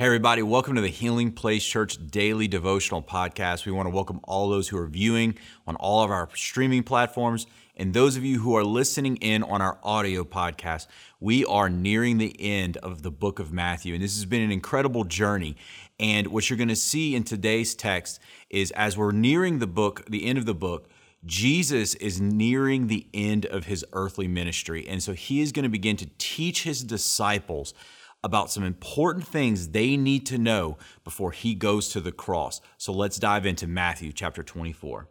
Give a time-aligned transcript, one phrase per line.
[0.00, 3.66] Hey, everybody, welcome to the Healing Place Church Daily Devotional Podcast.
[3.66, 5.36] We want to welcome all those who are viewing
[5.66, 7.46] on all of our streaming platforms
[7.76, 10.86] and those of you who are listening in on our audio podcast.
[11.20, 14.50] We are nearing the end of the book of Matthew, and this has been an
[14.50, 15.54] incredible journey.
[15.98, 20.06] And what you're going to see in today's text is as we're nearing the book,
[20.08, 20.88] the end of the book,
[21.26, 24.88] Jesus is nearing the end of his earthly ministry.
[24.88, 27.74] And so he is going to begin to teach his disciples
[28.22, 32.60] about some important things they need to know before he goes to the cross.
[32.76, 35.02] So let's dive into Matthew chapter 24.
[35.02, 35.06] It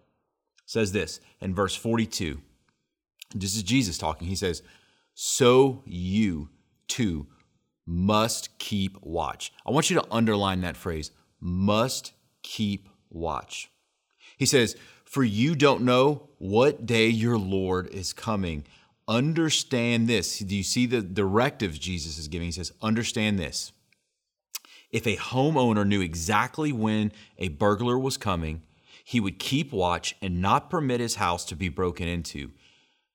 [0.66, 2.42] says this in verse 42.
[3.34, 4.28] This is Jesus talking.
[4.28, 4.62] He says,
[5.14, 6.50] So you
[6.88, 7.28] too
[7.86, 9.52] must keep watch.
[9.66, 12.14] I want you to underline that phrase, must
[12.44, 13.72] keep watch.
[14.38, 18.66] He says, For you don't know what day your Lord is coming
[19.10, 20.40] understand this.
[20.40, 22.48] Do you see the directives Jesus is giving?
[22.48, 23.74] He says, understand this.
[24.92, 28.62] If a homeowner knew exactly when a burglar was coming,
[29.04, 32.52] he would keep watch and not permit his house to be broken into.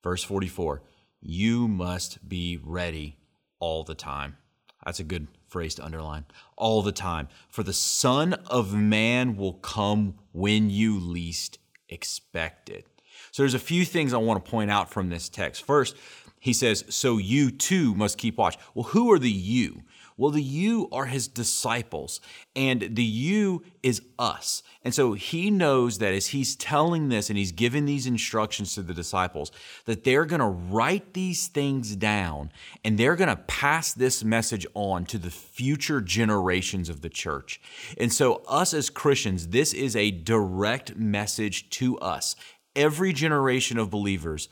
[0.02, 0.82] Verse 44
[1.20, 3.16] You must be ready
[3.60, 4.36] all the time.
[4.84, 6.26] That's a good phrase to underline.
[6.56, 7.28] All the time.
[7.48, 11.58] For the Son of Man will come when you least
[11.88, 12.86] expect it.
[13.34, 15.64] So there's a few things I want to point out from this text.
[15.64, 15.96] First,
[16.38, 18.56] he says, So you too must keep watch.
[18.74, 19.82] Well, who are the you?
[20.16, 22.20] Well, the you are his disciples,
[22.54, 24.62] and the you is us.
[24.84, 28.82] And so he knows that as he's telling this and he's giving these instructions to
[28.82, 29.50] the disciples,
[29.86, 32.52] that they're going to write these things down
[32.84, 37.60] and they're going to pass this message on to the future generations of the church.
[37.98, 42.36] And so, us as Christians, this is a direct message to us
[42.76, 44.48] every generation of believers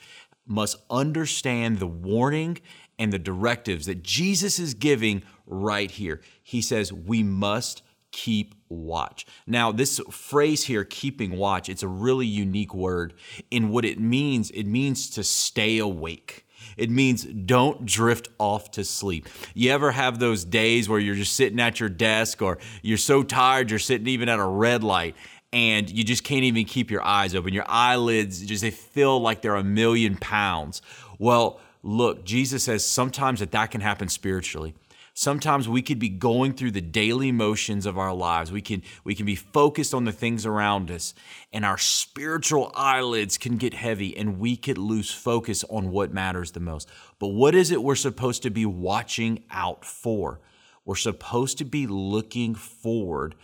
[0.47, 2.59] must understand the warning
[2.99, 6.21] and the directives that Jesus is giving right here.
[6.43, 9.27] He says, We must keep watch.
[9.47, 13.15] Now, this phrase here, keeping watch, it's a really unique word
[13.51, 14.51] in what it means.
[14.51, 16.47] It means to stay awake.
[16.77, 19.29] It means don't drift off to sleep.
[19.55, 23.23] You ever have those days where you're just sitting at your desk or you're so
[23.23, 25.17] tired you're sitting even at a red light
[25.53, 27.53] and you just can't even keep your eyes open.
[27.53, 30.81] Your eyelids just they feel like they're a million pounds.
[31.19, 34.75] Well, look, Jesus says sometimes that that can happen spiritually.
[35.15, 38.51] Sometimes we could be going through the daily motions of our lives.
[38.51, 41.13] We can we can be focused on the things around us
[41.53, 46.53] and our spiritual eyelids can get heavy and we could lose focus on what matters
[46.53, 46.89] the most.
[47.19, 50.41] But what is it we're supposed to be watching out for?
[50.87, 53.35] We're supposed to be looking forward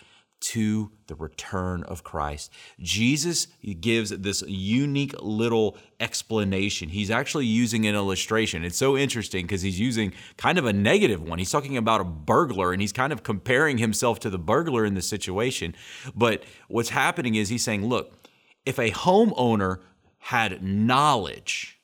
[0.40, 2.52] to the return of Christ.
[2.80, 3.48] Jesus
[3.80, 6.88] gives this unique little explanation.
[6.88, 8.64] He's actually using an illustration.
[8.64, 11.38] It's so interesting because he's using kind of a negative one.
[11.38, 14.94] He's talking about a burglar and he's kind of comparing himself to the burglar in
[14.94, 15.74] the situation.
[16.14, 18.14] But what's happening is he's saying, look,
[18.64, 19.80] if a homeowner
[20.18, 21.80] had knowledge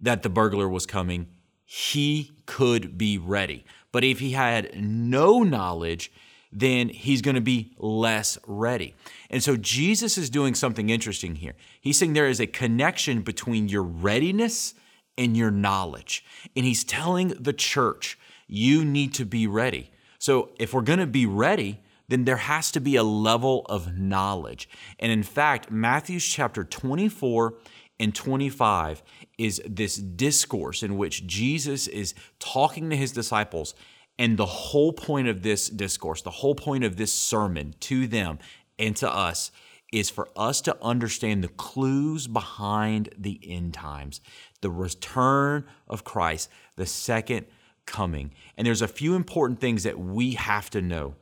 [0.00, 1.28] that the burglar was coming,
[1.64, 3.64] he could be ready.
[3.92, 6.10] But if he had no knowledge,
[6.50, 8.94] then he's going to be less ready.
[9.30, 11.54] And so Jesus is doing something interesting here.
[11.80, 14.74] He's saying there is a connection between your readiness
[15.16, 16.24] and your knowledge.
[16.56, 19.90] And he's telling the church, you need to be ready.
[20.18, 23.98] So if we're going to be ready, then there has to be a level of
[23.98, 24.68] knowledge.
[24.98, 27.54] And in fact, Matthew's chapter 24
[28.00, 29.02] and 25
[29.36, 33.74] is this discourse in which Jesus is talking to his disciples
[34.18, 38.38] and the whole point of this discourse, the whole point of this sermon to them
[38.78, 39.50] and to us
[39.92, 44.20] is for us to understand the clues behind the end times,
[44.60, 47.46] the return of Christ, the second
[47.86, 48.32] coming.
[48.56, 51.14] And there's a few important things that we have to know.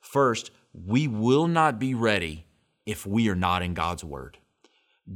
[0.00, 2.46] First, we will not be ready
[2.86, 4.38] if we are not in God's Word.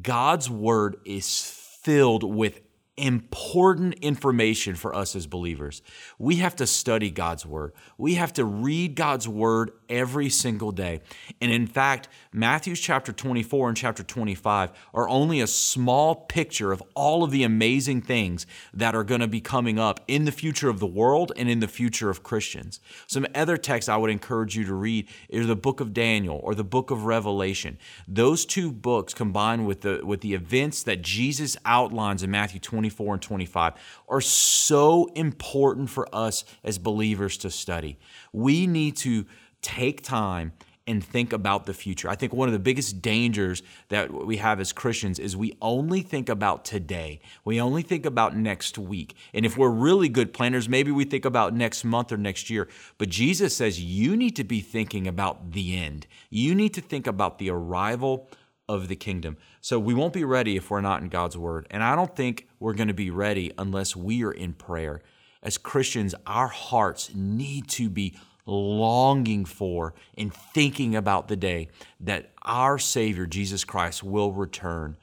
[0.03, 1.51] God's Word is
[1.83, 2.61] filled with
[2.99, 5.83] important information for us as believers.
[6.19, 7.73] We have to study God's Word.
[7.97, 11.01] We have to read God's Word every single day.
[11.41, 16.83] And in fact, Matthew's chapter 24 and chapter 25 are only a small picture of
[16.95, 20.69] all of the amazing things that are going to be coming up in the future
[20.69, 22.81] of the world and in the future of Christians.
[23.07, 26.55] Some other texts I would encourage you to read is the book of Daniel or
[26.55, 27.79] the book of Revelation.
[28.07, 32.88] Those two books combined with the with the events that Jesus outlines in Matthew 24
[32.99, 33.75] and 25
[34.09, 37.99] are so important for us as believers to study.
[38.33, 39.27] We need to
[39.63, 40.53] take time
[40.89, 42.09] and think about the future.
[42.09, 46.01] I think one of the biggest dangers that we have as Christians is we only
[46.01, 47.21] think about today.
[47.45, 49.15] We only think about next week.
[49.35, 52.69] And if we're really good planners, maybe we think about next month or next year.
[52.97, 56.07] But Jesus says you need to be thinking about the end.
[56.31, 58.27] You need to think about the arrival
[58.69, 59.37] of the kingdom.
[59.61, 61.67] So we won't be ready if we're not in God's word.
[61.71, 65.01] And I don't think we're going to be ready unless we are in prayer.
[65.43, 71.69] As Christians, our hearts need to be longing for and thinking about the day
[72.01, 74.97] that our Savior, Jesus Christ, will return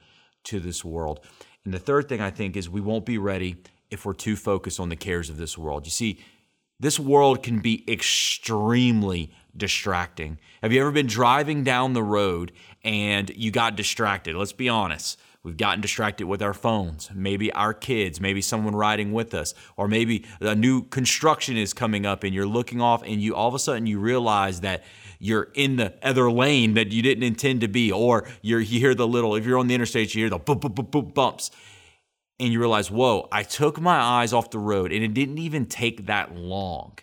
[0.44, 1.20] to this world.
[1.64, 3.56] And the third thing I think is we won't be ready
[3.90, 5.86] if we're too focused on the cares of this world.
[5.86, 6.18] You see,
[6.78, 10.38] this world can be extremely distracting.
[10.62, 12.52] Have you ever been driving down the road
[12.84, 14.36] and you got distracted?
[14.36, 15.18] Let's be honest.
[15.42, 19.86] We've gotten distracted with our phones, maybe our kids, maybe someone riding with us, or
[19.86, 23.54] maybe a new construction is coming up and you're looking off and you all of
[23.54, 24.82] a sudden you realize that
[25.20, 29.06] you're in the other lane that you didn't intend to be, or you hear the
[29.06, 31.52] little, if you're on the interstate, you hear the boop, boop, boop, boop bumps.
[32.38, 35.66] And you realize, whoa, I took my eyes off the road and it didn't even
[35.66, 36.98] take that long.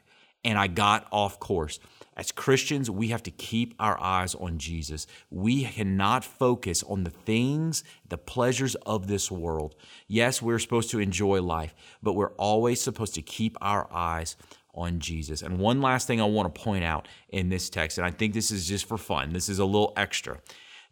[0.45, 1.79] And I got off course.
[2.15, 5.07] As Christians, we have to keep our eyes on Jesus.
[5.31, 9.75] We cannot focus on the things, the pleasures of this world.
[10.07, 14.35] Yes, we're supposed to enjoy life, but we're always supposed to keep our eyes
[14.75, 15.41] on Jesus.
[15.41, 18.33] And one last thing I want to point out in this text, and I think
[18.33, 20.39] this is just for fun, this is a little extra.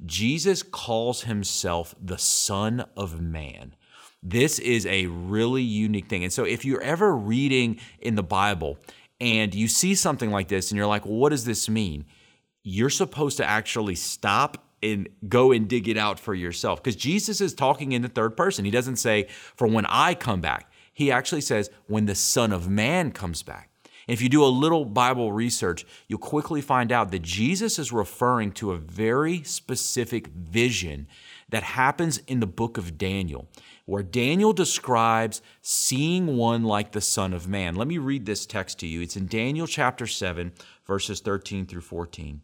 [0.06, 3.76] Jesus calls himself the Son of Man.
[4.24, 6.24] This is a really unique thing.
[6.24, 8.78] And so if you're ever reading in the Bible,
[9.22, 12.06] and you see something like this and you're like, well, what does this mean?
[12.64, 17.40] You're supposed to actually stop and go and dig it out for yourself because Jesus
[17.40, 18.66] is talking in the third person.
[18.66, 20.72] He doesn't say, for when I come back.
[20.92, 23.70] He actually says, when the Son of Man comes back.
[24.08, 27.94] And if you do a little Bible research, you'll quickly find out that Jesus is
[27.94, 31.08] referring to a very specific vision
[31.50, 33.48] that happens in the book of Daniel
[33.92, 37.76] where Daniel describes seeing one like the Son of Man.
[37.76, 39.02] Let me read this text to you.
[39.02, 40.54] It's in Daniel chapter 7,
[40.88, 42.40] verses 13 through 14.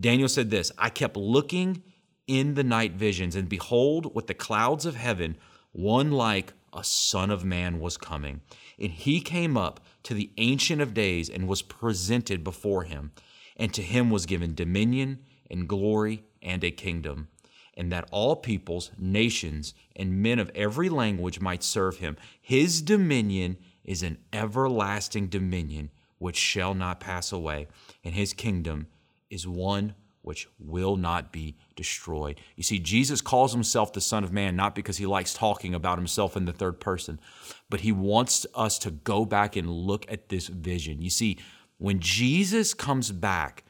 [0.00, 1.84] Daniel said this I kept looking
[2.26, 5.36] in the night visions, and behold, with the clouds of heaven,
[5.70, 8.40] one like a Son of Man was coming.
[8.76, 13.12] And he came up to the Ancient of Days and was presented before him.
[13.56, 17.28] And to him was given dominion and glory and a kingdom
[17.76, 22.16] and that all peoples, nations, and men of every language might serve him.
[22.40, 27.66] His dominion is an everlasting dominion which shall not pass away,
[28.02, 28.86] and his kingdom
[29.30, 32.40] is one which will not be destroyed.
[32.56, 35.98] You see, Jesus calls himself the Son of Man not because he likes talking about
[35.98, 37.20] himself in the third person,
[37.68, 41.02] but he wants us to go back and look at this vision.
[41.02, 41.38] You see,
[41.76, 43.64] when Jesus comes back,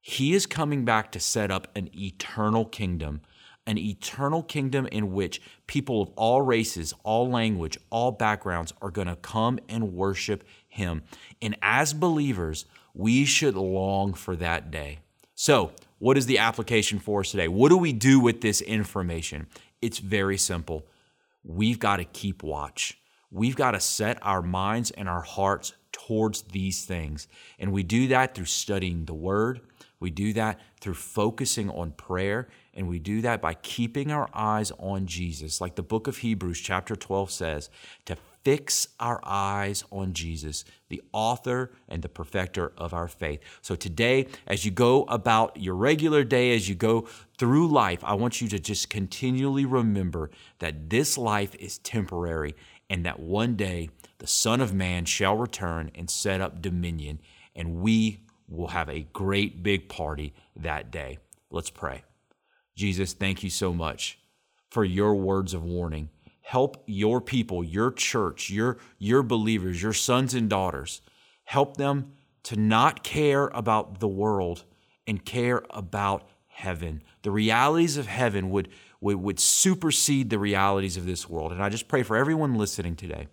[0.00, 3.20] he is coming back to set up an eternal kingdom
[3.66, 9.06] an eternal kingdom in which people of all races, all language, all backgrounds are going
[9.06, 11.02] to come and worship him.
[11.40, 12.64] And as believers,
[12.94, 14.98] we should long for that day.
[15.34, 17.48] So, what is the application for us today?
[17.48, 19.46] What do we do with this information?
[19.82, 20.86] It's very simple.
[21.44, 22.98] We've got to keep watch.
[23.30, 27.28] We've got to set our minds and our hearts towards these things.
[27.58, 29.60] And we do that through studying the Word.
[30.00, 34.72] We do that through focusing on prayer and we do that by keeping our eyes
[34.78, 37.70] on Jesus, like the book of Hebrews, chapter 12 says,
[38.04, 43.40] to fix our eyes on Jesus, the author and the perfecter of our faith.
[43.60, 47.06] So today, as you go about your regular day, as you go
[47.38, 52.54] through life, I want you to just continually remember that this life is temporary
[52.88, 57.20] and that one day the Son of Man shall return and set up dominion,
[57.54, 61.18] and we will have a great big party that day.
[61.50, 62.02] Let's pray.
[62.76, 64.18] Jesus, thank you so much
[64.70, 66.10] for your words of warning.
[66.42, 71.00] Help your people, your church, your, your believers, your sons and daughters.
[71.44, 72.12] Help them
[72.44, 74.64] to not care about the world
[75.06, 77.02] and care about heaven.
[77.22, 78.68] The realities of heaven would,
[79.00, 81.52] would, would supersede the realities of this world.
[81.52, 83.28] And I just pray for everyone listening today.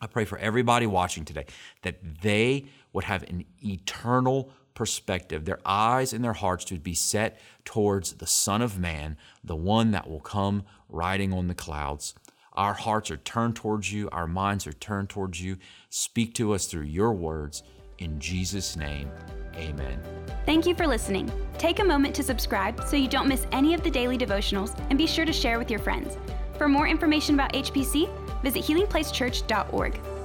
[0.00, 1.46] I pray for everybody watching today
[1.82, 7.40] that they would have an eternal perspective, their eyes and their hearts to be set
[7.64, 12.14] towards the Son of Man, the one that will come riding on the clouds.
[12.52, 15.56] Our hearts are turned towards you, our minds are turned towards you.
[15.90, 17.64] Speak to us through your words.
[17.98, 19.10] In Jesus' name,
[19.56, 20.00] amen.
[20.46, 21.28] Thank you for listening.
[21.58, 24.96] Take a moment to subscribe so you don't miss any of the daily devotionals and
[24.96, 26.16] be sure to share with your friends.
[26.56, 28.08] For more information about HPC,
[28.42, 30.17] visit healingplacechurch.org.